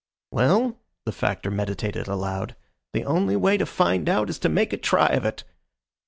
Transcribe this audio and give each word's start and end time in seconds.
"Well," 0.31 0.79
the 1.05 1.11
Factor 1.11 1.51
meditated 1.51 2.07
aloud, 2.07 2.55
"the 2.91 3.05
only 3.05 3.35
way 3.35 3.57
to 3.57 3.67
find 3.67 4.09
out 4.09 4.31
is 4.31 4.39
to 4.39 4.49
make 4.49 4.73
a 4.73 4.77
try 4.77 5.09
of 5.09 5.25
it." 5.25 5.43